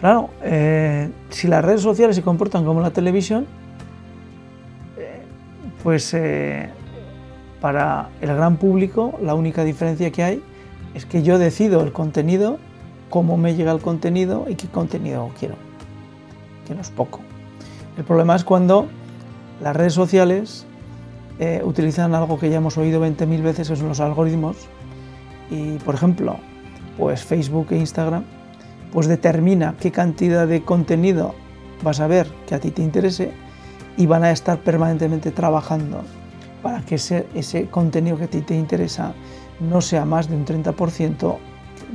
[0.00, 3.46] Claro, eh, si las redes sociales se comportan como la televisión,
[4.98, 5.22] eh,
[5.82, 6.68] pues eh,
[7.60, 10.42] para el gran público la única diferencia que hay
[10.94, 12.58] es que yo decido el contenido,
[13.08, 15.54] cómo me llega el contenido y qué contenido quiero,
[16.66, 17.20] que no es poco.
[17.96, 18.86] El problema es cuando
[19.62, 20.66] las redes sociales
[21.64, 24.56] utilizan algo que ya hemos oído 20.000 veces, que son los algoritmos,
[25.50, 26.36] y por ejemplo,
[26.96, 28.24] pues Facebook e Instagram
[28.92, 31.34] pues determina qué cantidad de contenido
[31.82, 33.32] vas a ver que a ti te interese
[33.96, 36.02] y van a estar permanentemente trabajando
[36.62, 39.12] para que ese, ese contenido que a ti te interesa
[39.60, 41.36] no sea más de un 30%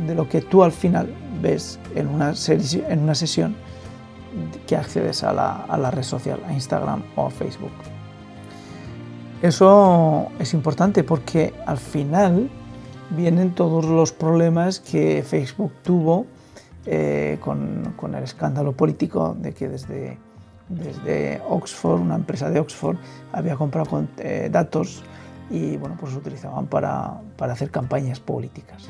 [0.06, 2.34] de lo que tú al final ves en una,
[2.88, 3.56] en una sesión
[4.66, 7.72] que accedes a la, a la red social, a Instagram o a Facebook.
[9.42, 12.50] Eso es importante porque al final
[13.10, 16.28] vienen todos los problemas que Facebook tuvo
[16.86, 20.18] eh, con, el escándalo político de que desde,
[20.70, 22.98] desde Oxford, una empresa de Oxford,
[23.32, 25.04] había comprado eh, datos
[25.50, 28.90] y bueno, pues los utilizaban para, para hacer campañas políticas.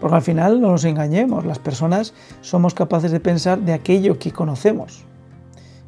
[0.00, 2.12] Porque al final no nos engañemos, las personas
[2.42, 5.04] somos capaces de pensar de aquello que conocemos.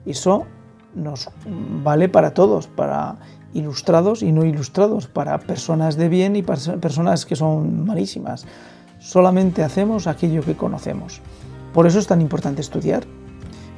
[0.07, 0.47] Y eso
[0.95, 1.30] nos
[1.84, 3.16] vale para todos, para
[3.53, 8.47] ilustrados y no ilustrados, para personas de bien y para personas que son malísimas
[8.99, 11.20] solamente hacemos aquello que conocemos.
[11.72, 13.05] Por eso es tan importante estudiar.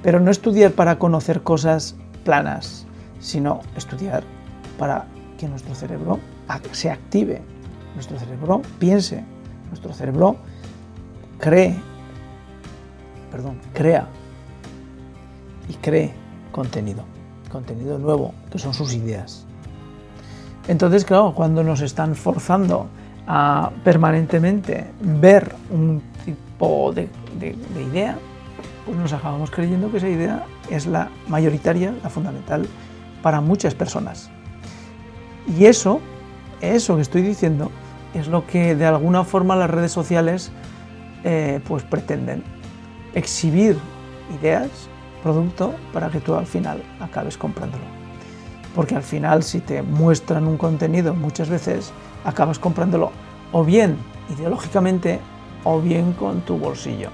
[0.03, 1.95] Pero no estudiar para conocer cosas
[2.25, 2.87] planas,
[3.21, 4.25] sino estudiar
[4.79, 5.07] para
[5.39, 6.19] que nuestro cerebro
[6.73, 7.43] se active,
[7.95, 9.25] nuestro cerebro piense,
[9.69, 10.37] nuestro cerebro
[11.39, 11.77] cree,
[13.31, 14.09] perdón, crea
[15.69, 16.15] y cree
[16.51, 17.05] contenido,
[17.51, 19.47] contenido nuevo, que son sus ideas.
[20.67, 22.89] Entonces, claro, cuando nos están forzando
[23.27, 27.09] a permanentemente ver un tipo de,
[27.91, 28.19] idea,
[28.85, 32.67] pues nos acabamos creyendo que esa idea es la mayoritaria, la fundamental
[33.23, 34.31] para muchas personas.
[35.59, 36.01] Y eso,
[36.61, 37.71] eso que estoy diciendo,
[38.15, 40.51] es lo que de alguna forma las redes sociales
[41.25, 42.43] eh, pues pretenden.
[43.15, 43.77] Exhibir
[44.41, 44.71] ideas,
[45.23, 48.00] producto, para que tú al final acabes comprándolo.
[48.75, 51.93] Porque al final si te muestran un contenido muchas veces
[52.25, 53.11] acabas comprándolo
[53.53, 53.97] o bien
[54.31, 55.19] ideológicamente
[55.65, 57.11] o bien con tu bolsillo.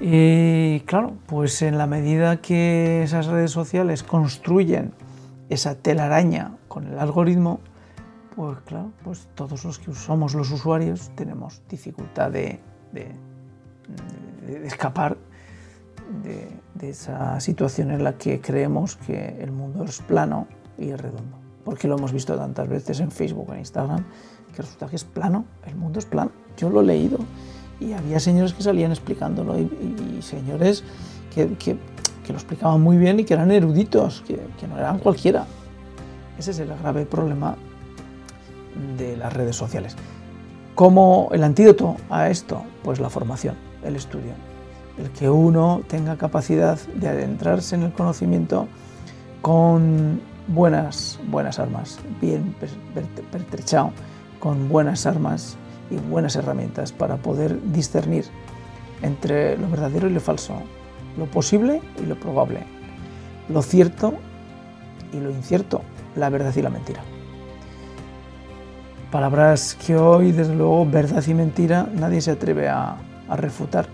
[0.00, 4.92] Y claro, pues en la medida que esas redes sociales construyen
[5.48, 7.60] esa telaraña con el algoritmo,
[8.36, 12.60] pues claro, pues todos los que somos los usuarios tenemos dificultad de,
[14.62, 15.16] escapar
[16.22, 20.46] de, esa situación en la que creemos que el mundo es plano
[20.78, 21.38] y es redondo
[21.68, 24.02] porque lo hemos visto tantas veces en Facebook, en Instagram,
[24.56, 26.30] que resulta que es plano, el mundo es plano.
[26.56, 27.18] Yo lo he leído
[27.78, 30.82] y había señores que salían explicándolo y, señores
[31.34, 31.76] que, que,
[32.28, 35.44] lo explicaban muy bien y que eran eruditos, que, que no eran cualquiera.
[36.38, 37.54] Ese es el grave problema
[38.96, 39.94] de las redes sociales.
[40.74, 42.62] ¿Cómo el antídoto a esto?
[42.82, 44.32] Pues la formación, el estudio.
[44.98, 48.66] El que uno tenga capacidad de adentrarse en el conocimiento
[49.42, 52.54] con buenas, buenas armas, bien
[53.30, 53.92] pertrechado,
[54.40, 55.56] con buenas armas
[55.90, 58.24] y buenas herramientas para poder discernir
[59.02, 60.54] entre lo verdadero y lo falso,
[61.16, 62.64] lo posible y lo probable,
[63.48, 64.14] lo cierto
[65.12, 65.82] y lo incierto,
[66.16, 67.02] la verdad y la mentira.
[69.12, 72.96] Palabras que hoy, desde luego, verdad y mentira, nadie se atreve a,
[73.28, 73.86] a refutar,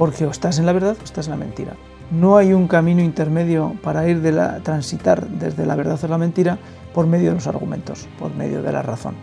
[0.00, 1.76] porque o estás en la verdad o estás en la mentira.
[2.10, 6.16] No hay un camino intermedio para ir de la, transitar desde la verdad a la
[6.16, 6.58] mentira
[6.94, 9.14] por medio de los argumentos, por medio de la razón.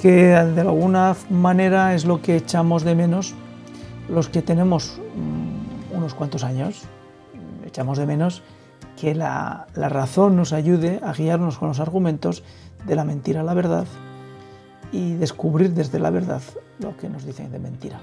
[0.00, 3.34] Que de alguna manera es lo que echamos de menos
[4.08, 6.82] los que tenemos mm, unos cuantos años.
[7.66, 8.44] Echamos de menos
[8.96, 12.44] que la, la razón nos ayude a guiarnos con los argumentos
[12.86, 13.86] de la mentira a la verdad
[14.92, 16.42] y descubrir desde la verdad
[16.78, 17.98] lo que nos dicen de mentira.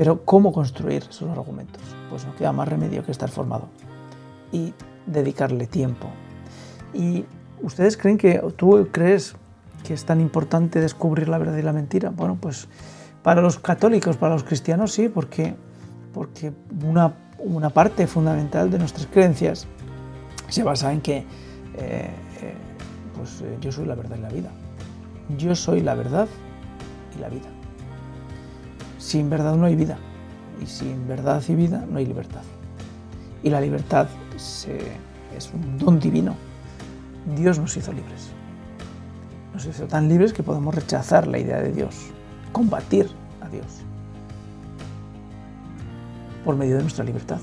[0.00, 1.82] Pero ¿cómo construir esos argumentos?
[2.08, 3.68] Pues no queda más remedio que estar formado
[4.50, 4.72] y
[5.04, 6.08] dedicarle tiempo.
[6.94, 7.26] ¿Y
[7.60, 9.34] ustedes creen que, tú crees
[9.84, 12.08] que es tan importante descubrir la verdad y la mentira?
[12.08, 12.66] Bueno, pues
[13.22, 15.54] para los católicos, para los cristianos sí, porque,
[16.14, 16.50] porque
[16.82, 19.66] una, una parte fundamental de nuestras creencias
[20.48, 21.24] se basa en que eh,
[21.76, 22.10] eh,
[23.14, 24.50] pues, eh, yo soy la verdad y la vida.
[25.36, 26.26] Yo soy la verdad
[27.14, 27.59] y la vida.
[29.10, 29.98] Sin verdad no hay vida.
[30.62, 32.42] Y sin verdad y vida no hay libertad.
[33.42, 34.06] Y la libertad
[34.36, 34.68] es
[35.52, 36.36] un don divino.
[37.36, 38.28] Dios nos hizo libres.
[39.52, 41.96] Nos hizo tan libres que podemos rechazar la idea de Dios,
[42.52, 43.82] combatir a Dios.
[46.44, 47.38] por medio de nuestra libertad.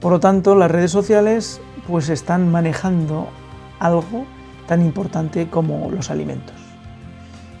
[0.00, 3.28] Por lo tanto, las redes sociales pues están manejando
[3.78, 4.24] algo
[4.66, 6.56] tan importante como los alimentos.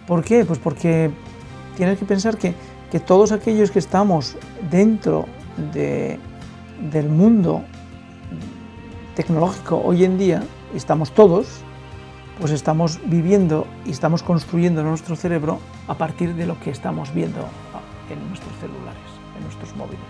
[0.06, 0.44] ¿Por qué?
[0.44, 1.10] Pues porque
[1.76, 2.54] tienes que pensar que,
[3.06, 4.36] todos aquellos que estamos
[4.70, 5.24] dentro
[5.72, 7.62] del mundo
[9.14, 10.42] tecnológico hoy en día,
[10.74, 11.46] estamos todos,
[12.38, 15.58] pues estamos viviendo y estamos construyendo nuestro cerebro
[15.88, 17.40] a partir de lo que estamos viendo
[18.10, 19.00] en nuestros celulares,
[19.36, 20.00] en nuestros móviles.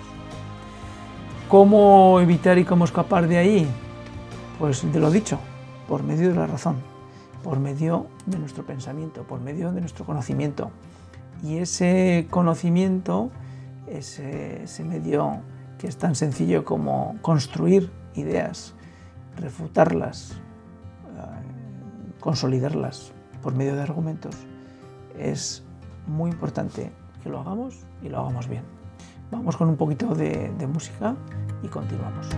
[1.48, 3.68] ¿Cómo evitar y cómo escapar de ahí?
[4.58, 5.38] Pues de lo dicho,
[5.86, 6.76] por medio de la razón,
[7.44, 10.70] por medio de nuestro pensamiento, por medio de nuestro conocimiento.
[11.43, 13.30] Y ese conocimiento,
[13.87, 15.41] ese, medio
[15.78, 18.74] que es tan sencillo como construir ideas,
[19.37, 23.12] refutarlas, eh, consolidarlas
[23.43, 24.37] por medio de argumentos,
[25.18, 25.64] es
[26.07, 28.64] muy importante que lo hagamos y lo hagamos bien.
[29.30, 31.16] Vamos con un poquito de música
[31.62, 32.28] y continuamos.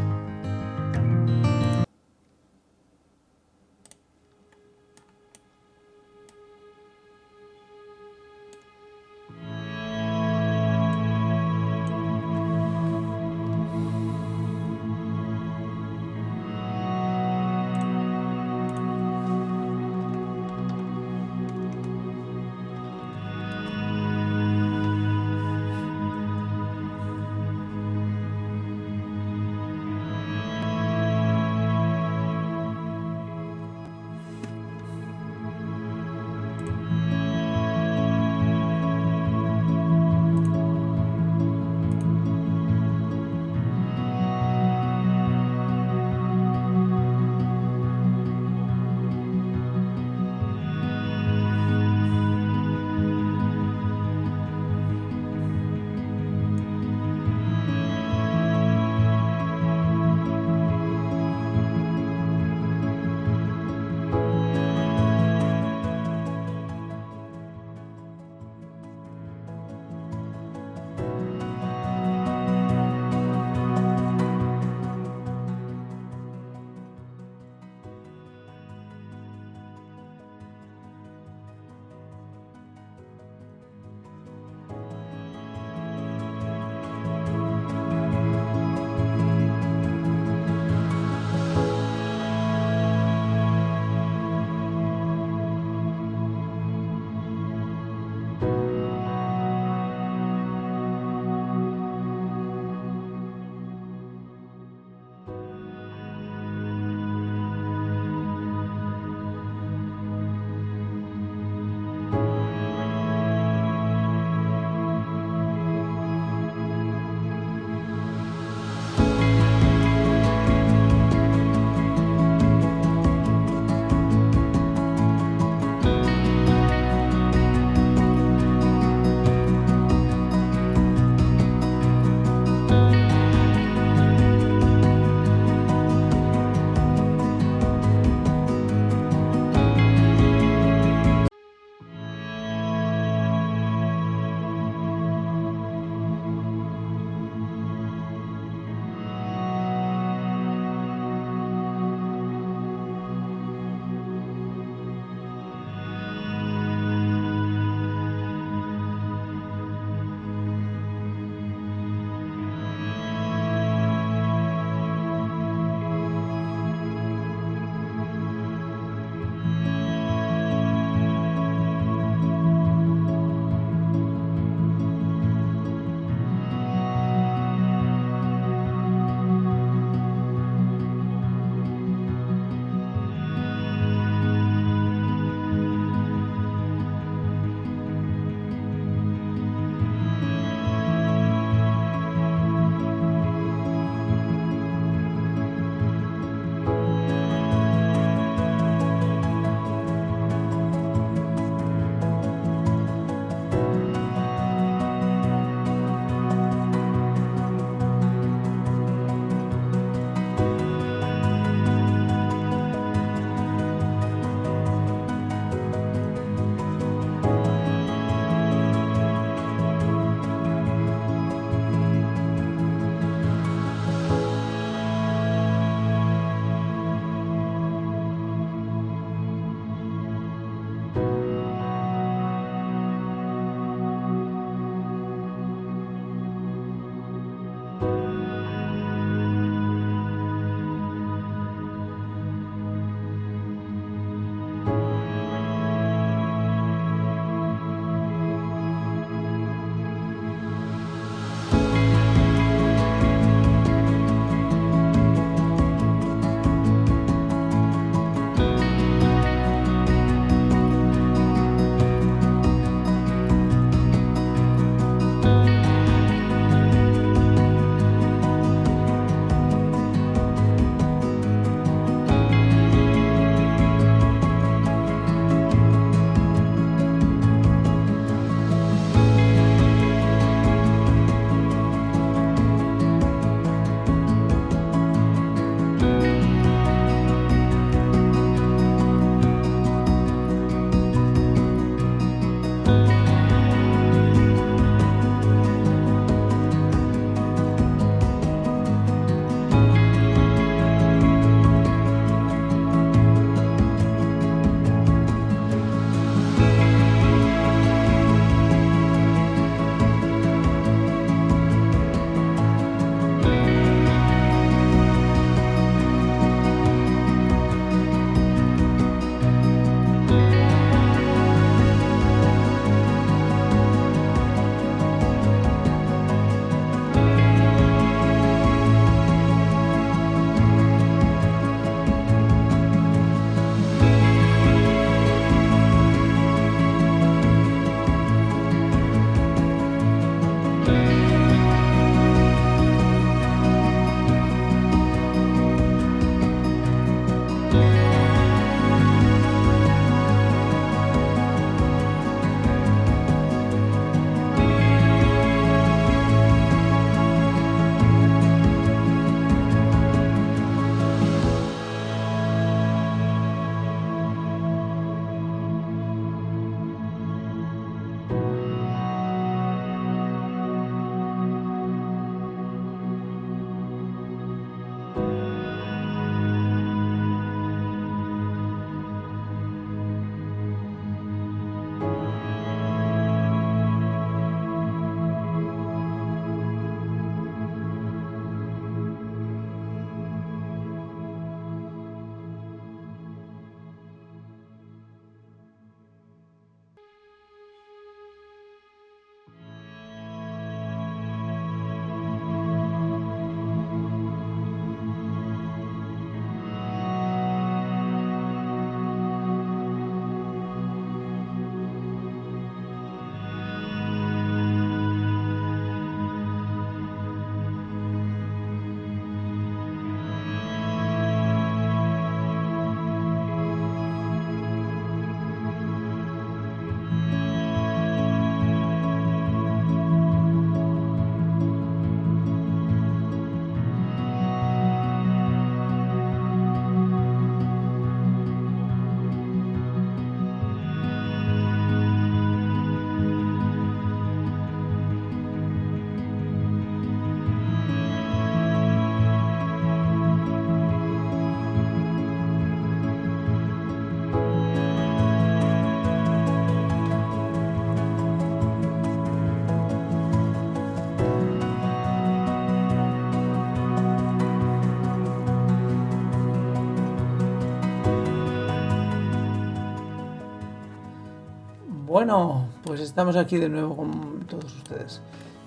[472.07, 475.01] Bueno, pues estamos aquí de nuevo con todos ustedes.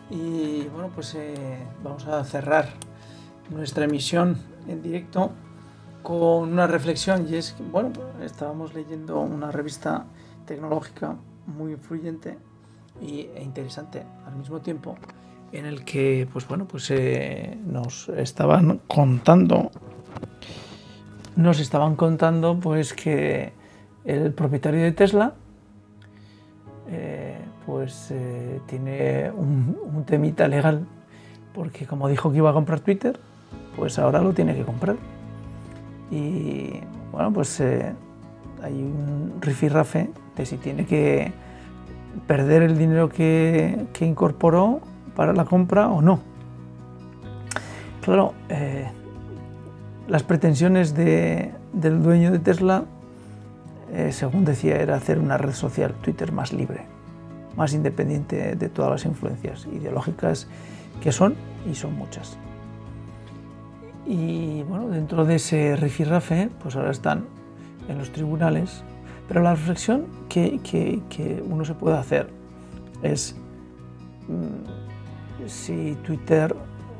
[0.10, 2.70] Y bueno, pues eh, vamos a cerrar
[3.52, 5.30] nuestra emisión en directo
[6.02, 7.92] con una reflexión y es que, bueno,
[8.24, 10.06] estábamos leyendo una revista
[10.48, 12.40] tecnológica muy influyente
[13.00, 14.96] y, e interesante al mismo tiempo
[15.52, 19.70] en el que, pues bueno, pues eh, nos estaban contando,
[21.36, 23.54] nos estaban contando pues que
[24.06, 25.36] el propietario de Tesla
[27.68, 30.88] pues eh, tiene un, temita legal,
[31.54, 33.20] porque como dijo que iba a comprar Twitter,
[33.76, 34.96] pues ahora lo tiene que comprar.
[36.10, 36.80] Y
[37.12, 37.94] bueno, pues eh,
[38.64, 41.32] hay un rifirrafe de si tiene que
[42.26, 44.80] perder el dinero que, incorporó
[45.16, 46.22] para la compra o no.
[48.02, 48.34] Claro,
[50.08, 52.86] las pretensiones del dueño de Tesla
[53.94, 56.86] eh, según decía, era hacer una red social, Twitter, más libre,
[57.58, 60.48] más independiente de todas las influencias ideológicas
[61.02, 61.36] que son,
[61.70, 62.38] y son muchas.
[64.06, 67.26] Y bueno, dentro de ese rifirrafe, pues ahora están
[67.90, 68.84] en los tribunales,
[69.28, 72.30] pero la reflexión que, que, uno se puede hacer
[73.04, 73.36] es
[74.28, 76.56] mm, si Twitter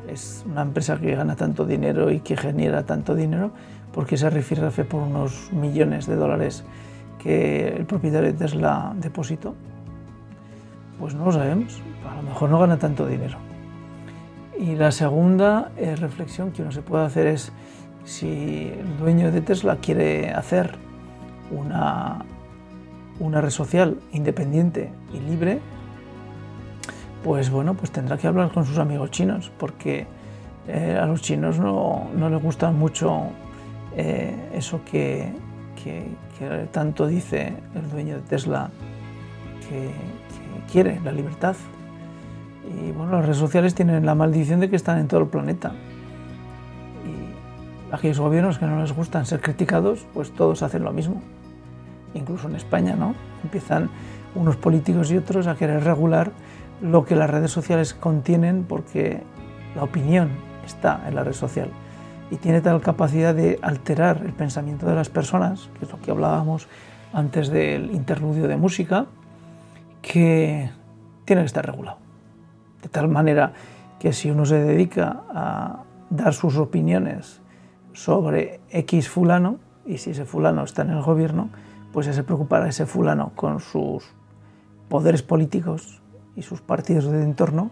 [0.10, 3.52] es una empresa que gana tanto dinero y que genera tanto dinero,
[3.94, 6.64] porque se rifirrafe por unos millones de dólares
[7.20, 9.56] que el propietario de Tesla depositó?
[11.00, 13.38] Pues no lo sabemos, a lo mejor no gana tanto dinero.
[14.60, 17.52] Y la segunda eh, reflexión que uno se puede hacer es
[18.04, 20.76] si el dueño de Tesla quiere hacer
[21.52, 22.26] una,
[23.20, 25.60] una red social independiente y libre,
[27.24, 30.08] pues bueno, pues tendrá que hablar con sus amigos chinos, porque
[30.68, 33.30] eh, a los chinos no, no les gusta mucho
[33.96, 35.32] eh, eso que,
[36.72, 38.70] tanto dice el dueño de Tesla
[39.70, 39.92] que,
[40.72, 41.56] quiere, la libertad.
[42.66, 45.72] Y bueno, las redes sociales tienen la maldición de que están en todo el planeta.
[47.06, 51.22] Y aquellos gobiernos que no les gustan ser criticados, pues todos hacen lo mismo.
[52.14, 53.16] Incluso en España, ¿no?
[53.44, 53.90] Empiezan
[54.36, 56.32] unos políticos y otros a querer regular
[56.82, 59.24] lo que las redes sociales contienen porque
[59.76, 60.30] la opinión
[60.66, 61.70] está en la red social
[62.30, 66.12] y tiene tal capacidad de alterar el pensamiento de las personas, que es lo que
[66.12, 66.68] hablábamos
[67.14, 69.06] antes del interludio de música,
[70.08, 70.72] que
[71.26, 71.98] tiene que estar regulado.
[72.82, 73.54] De tal manera
[74.00, 77.42] que si uno se dedica a dar sus opiniones
[77.94, 81.50] sobre X fulano, y si ese fulano está en el gobierno,
[81.92, 84.06] pues ya se preocupará ese fulano con sus
[84.88, 86.02] poderes políticos
[86.36, 87.72] y sus partidos de entorno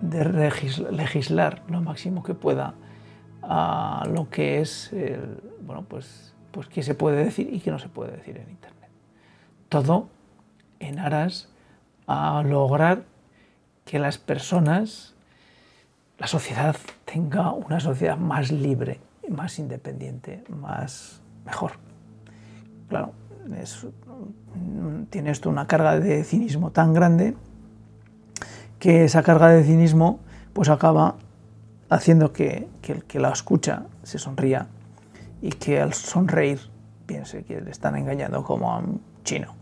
[0.00, 0.24] de
[0.90, 2.74] legislar lo máximo que pueda
[3.42, 4.94] a lo que es,
[5.62, 8.90] bueno, pues, pues qué se puede decir y qué no se puede decir en Internet.
[9.68, 10.08] Todo
[10.80, 11.48] en aras
[12.06, 13.04] a lograr
[13.84, 15.14] que las personas,
[16.18, 21.72] la sociedad tenga una sociedad más libre, más independiente, más mejor.
[22.88, 23.12] Claro,
[25.10, 27.36] tiene esto una carga de cinismo tan grande
[28.78, 30.20] que esa carga de cinismo
[30.52, 31.16] pues acaba
[31.88, 34.66] haciendo que, el que la escucha se sonría
[35.42, 36.60] y que al sonreír
[37.06, 39.54] piense que le están engañando como a un chino,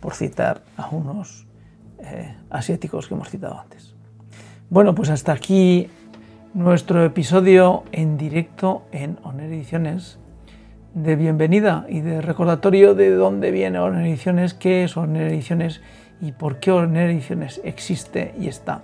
[0.00, 1.46] por citar a unos
[1.98, 3.94] eh, asiáticos que hemos citado antes.
[4.70, 5.88] Bueno, pues hasta aquí
[6.54, 10.18] nuestro episodio en directo en Oner Ediciones
[10.94, 15.80] de bienvenida y de recordatorio de dónde viene Oner Ediciones, qué es Oner Ediciones
[16.20, 18.82] y por qué Oner Ediciones existe y está.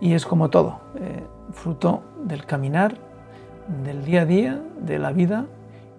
[0.00, 2.96] Y es como todo, eh, fruto del caminar,
[3.84, 5.46] del día a día, de la vida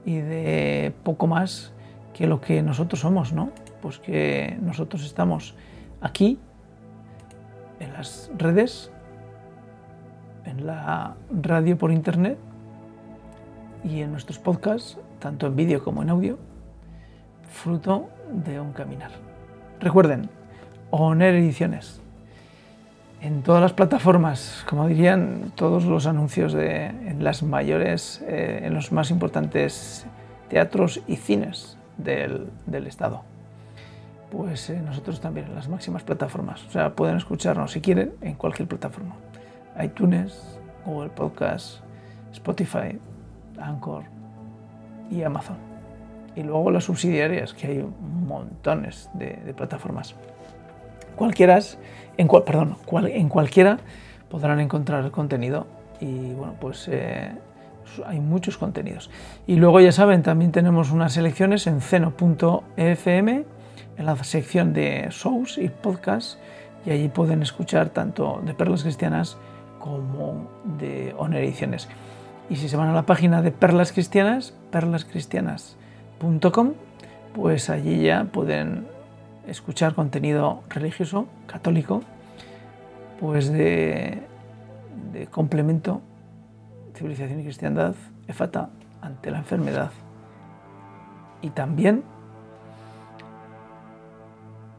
[0.05, 1.74] y de poco más
[2.13, 3.49] que lo que nosotros somos, ¿no?
[3.84, 5.55] Pues que nosotros estamos
[5.99, 6.39] aquí,
[7.81, 8.93] en las redes,
[10.45, 12.38] en la radio por internet
[13.84, 16.39] y en nuestros podcasts, tanto en vídeo como en audio,
[17.51, 19.11] fruto de un caminar.
[19.81, 20.29] Recuerden,
[20.89, 22.01] ONER Ediciones
[23.19, 28.73] en todas las plataformas, como dirían todos los anuncios de, en las mayores, eh, en
[28.75, 30.05] los más importantes
[30.47, 33.32] teatros y cines del, del Estado.
[34.36, 36.65] Pues eh, nosotros también las máximas plataformas.
[36.65, 39.15] O sea, pueden escucharnos si quieren en cualquier plataforma.
[39.81, 41.81] iTunes, Google Podcast,
[42.31, 42.99] Spotify,
[43.61, 44.05] Anchor
[45.11, 45.57] y Amazon.
[46.36, 47.86] Y luego las subsidiarias, que hay
[48.27, 50.15] montones de, plataformas.
[51.15, 51.59] Cualquiera
[52.17, 53.77] en, perdón, en cualquiera
[54.31, 55.67] podrán encontrar contenido
[55.99, 57.31] y bueno, pues eh,
[58.07, 59.11] hay muchos contenidos.
[59.45, 63.45] Y luego ya saben, también tenemos unas selecciones en ceno.fm
[63.97, 66.37] en la sección de shows y podcasts
[66.85, 69.37] y allí pueden escuchar tanto de Perlas Cristianas
[69.79, 71.89] como de Honor Ediciones.
[72.49, 76.73] Y si se van a la página de Perlas Cristianas, perlascristianas.com,
[77.33, 78.85] pues allí ya pueden
[79.47, 82.03] escuchar contenido religioso, católico,
[83.19, 84.21] pues de,
[85.11, 86.01] de complemento,
[86.95, 87.95] civilización y cristiandad,
[88.27, 88.69] efata
[89.01, 89.91] ante la enfermedad.
[91.41, 92.03] Y también,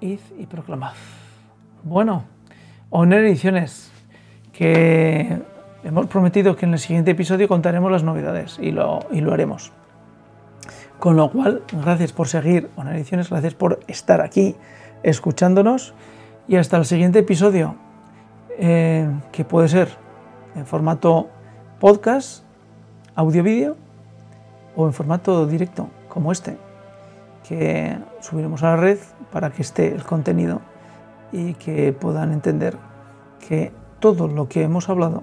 [0.05, 0.93] y proclamad.
[1.83, 2.25] Bueno,
[2.91, 3.91] Honor Ediciones,
[4.53, 5.41] que
[5.83, 9.73] hemos prometido que en el siguiente episodio contaremos las novedades y lo, y lo haremos.
[10.99, 14.55] Con lo cual, gracias por seguir Honor Ediciones, gracias por estar aquí
[15.03, 15.95] escuchándonos
[16.49, 17.77] y hasta el siguiente episodio,
[18.59, 19.89] eh, que puede ser
[20.55, 21.31] en formato
[21.81, 22.45] podcast,
[23.15, 23.77] audio-vídeo
[24.77, 26.59] o en formato directo como este,
[27.47, 28.99] que subiremos a la red
[29.31, 30.61] para que esté el contenido
[31.31, 32.77] y que puedan entender
[33.47, 35.23] que todo lo que hemos hablado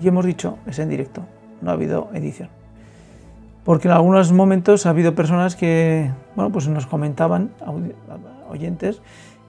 [0.00, 1.22] y hemos dicho es en directo,
[1.60, 2.48] no ha habido edición.
[3.64, 7.52] Porque en algunos momentos ha habido personas que, bueno, pues nos comentaban,
[8.48, 9.00] oyentes,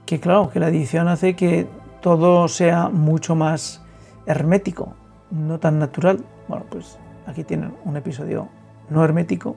[0.06, 1.66] que claro, que la edición hace que
[2.00, 3.82] todo sea mucho más
[4.26, 4.94] hermético,
[5.32, 6.24] no tan natural.
[6.46, 8.48] Bueno, pues aquí tienen un episodio
[8.88, 9.56] no hermético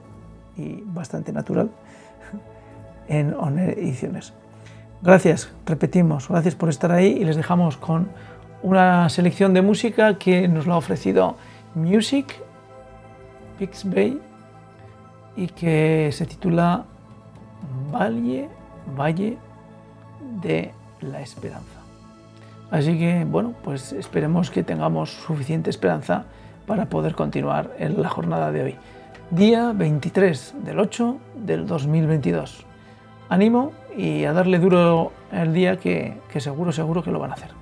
[0.56, 1.70] y bastante natural
[3.08, 4.34] en ONER Ediciones.
[5.02, 8.10] Gracias, repetimos, gracias por estar ahí y les dejamos con
[8.64, 11.38] una selección de música que nos lo ha ofrecido
[11.76, 12.42] Music
[13.60, 14.20] Pixbay
[15.36, 16.86] y que se titula
[17.94, 18.50] Valle,
[18.98, 19.38] Valle
[20.42, 21.80] de la Esperanza.
[22.72, 26.26] Así que, bueno, pues esperemos que tengamos suficiente esperanza
[26.66, 28.76] para poder continuar en la jornada de hoy.
[29.30, 32.67] Día 23 del 8 del 2022
[33.30, 37.34] ánimo y a darle duro el día que, que seguro, seguro que lo van a
[37.34, 37.57] hacer.